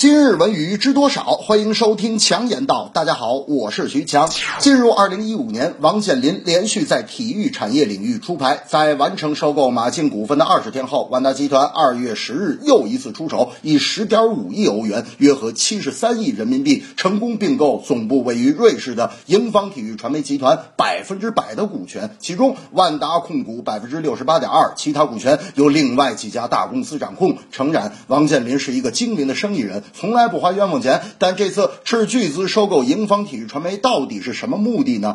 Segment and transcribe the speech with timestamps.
[0.00, 1.24] 今日文娱知多少？
[1.24, 2.90] 欢迎收听强言道。
[2.94, 4.30] 大家好，我是徐强。
[4.58, 8.64] 进入二零一五年，王健林连续在体育产业领域出牌。
[8.66, 27.36] 在完成收购马竞股份的二十天后，万达集团二月十日又一次出手，以十点五亿欧元（约合七十三亿人民币）成功并购总部位于瑞士的盈方体育传媒集团百分之百的股权，其中万达控股百分之六十八点二，其他股权由另外几家大公司掌控。
[27.52, 29.82] 诚然，王健林是一个精明的生意人。
[29.92, 35.14] 从来不花冤枉钱，但这次斥巨资收购盈方体育传媒，到底是什么目的呢？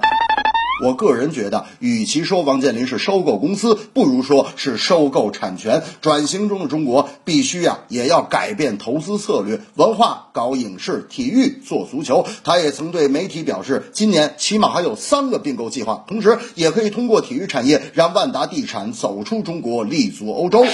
[0.83, 5.83] 我个人觉得，与其说王健林是收购公司，不如说是收购产权。
[6.01, 12.27] 转型中的中国必须呀，也要改变投资策略，文化搞影视，体育做足球。
[12.43, 20.65] 他也曾对媒体表示，今年起码还有三个并购计划，同时也可以通过体育产业让万达地产走出中国，立足欧洲。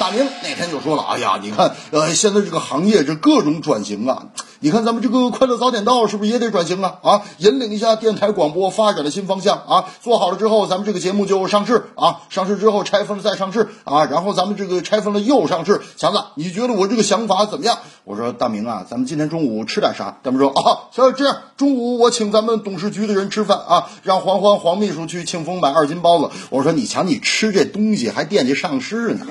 [0.00, 4.26] 大明那天就说了：“哎呀，你看，呃，现在这个行业这各种转型啊。”
[4.64, 6.98] 你看咱们这个快乐早点到是不是也得转型啊？
[7.02, 9.92] 啊，引领一下电台广播发展的新方向啊！
[10.00, 12.22] 做好了之后，咱们这个节目就上市啊！
[12.30, 14.06] 上市之后拆分了再上市啊！
[14.06, 15.82] 然后咱们这个拆分了又上市。
[15.98, 17.76] 强子，你觉得我这个想法怎么样？
[18.04, 20.16] 我说大明啊，咱们今天中午吃点啥？
[20.22, 26.30] 他们说啊，行，这样中午我请咱们董事局的人吃饭啊，让黄欢黄秘书去庆丰买二斤包子。
[26.48, 29.26] 我说你瞧，你吃这东西还惦记上市呢。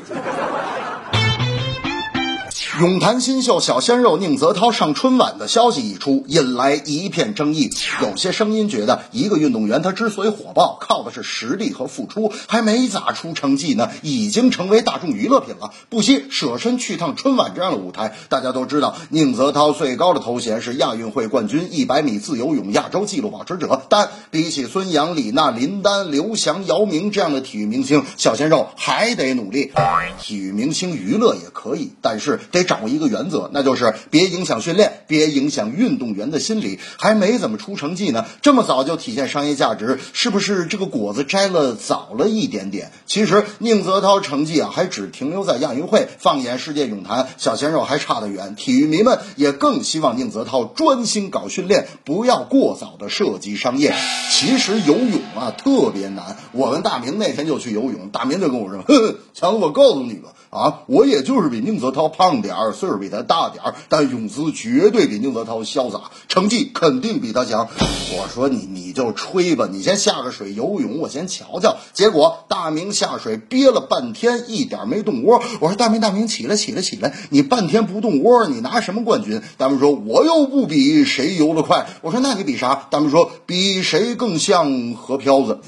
[2.83, 7.69] 泳坛新秀小鲜肉宁泽涛上春晚的消息一出，引来一片争议。
[8.01, 18.17] 有些声音觉得，一个运动员他之所以火爆，靠的是实力和付出，还没咋出成绩呢，已经成为大众娱乐品了，不惜舍身去趟春晚这样的舞台。
[18.27, 23.81] 大家都知道，宁泽涛最高的头衔是亚运会冠军、一百米自由泳亚洲纪录保持者。
[23.87, 29.71] 但比起孙杨、李娜、林丹、刘翔、姚明这样的体育明星，小鲜肉还得努力。
[30.19, 32.72] 体育明星娱乐也可以，但是得找。
[32.73, 36.79] 掌握一个原则，那就是别影响训练，别影响运动员的心理。
[36.97, 42.91] 还没怎么出成绩呢，这么早就体现商业价值，是不是这个果子摘了早了一点点？
[43.05, 46.07] 其实宁泽涛成绩啊，还只停留在亚运会。
[46.17, 48.55] 放眼世界泳坛，小鲜肉还差得远。
[48.55, 53.93] 体育迷们也更希望宁泽涛专心搞训练，不要过早的涉及商业。
[54.31, 56.37] 其实游泳啊特别难。
[56.53, 58.83] 我跟大明那天就去游泳，大明就跟我说
[59.35, 67.67] ：“强子，我告诉你吧，啊，我也就是比宁泽涛胖点。”儿岁数比他大点儿，但泳姿绝对比宁泽涛潇洒，成绩肯定比他强。
[68.15, 71.77] 我说你你就吹吧，你先下个水游泳，我先瞧瞧。
[71.93, 75.41] 结果大明下水憋了半天，一点没动窝。
[75.59, 79.41] 我说大明大明起来起来起来，你半天不动窝，你拿什么冠军？
[79.57, 81.87] 大明说我又不比谁游得快。
[82.01, 82.87] 我说那你比啥？
[82.91, 85.59] 大明说比谁更像河漂子。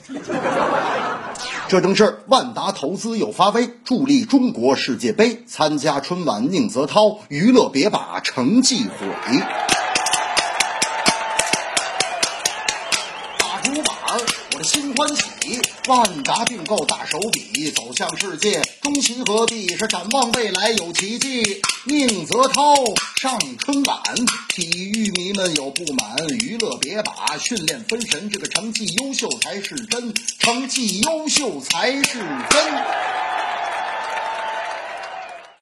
[1.68, 5.44] 这正是万达投资又发威，助力中国世界杯。
[5.48, 9.65] 参加春晚，宁泽涛娱乐别把成绩毁。
[14.76, 15.24] 新欢喜。
[15.88, 21.62] 万达并购大手笔，走向世界，中西合璧是展望未来有奇迹。
[21.86, 22.76] 宁泽涛
[23.16, 24.02] 上春晚，
[24.50, 32.20] 体育迷们有不满，娱乐别把训练分神，这个成绩优秀才是真，成绩优秀才是
[32.50, 33.35] 真。